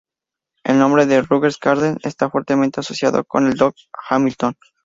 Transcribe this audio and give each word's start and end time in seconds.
El 0.63 0.79
nombre 0.79 1.05
de 1.05 1.21
Rutgers 1.21 1.59
Gardens 1.59 2.03
está 2.03 2.27
fuertemente 2.31 2.79
asociado 2.79 3.23
con 3.23 3.45
el 3.45 3.51
de 3.51 3.57
"Doc" 3.59 3.75
Hamilton. 4.09 4.55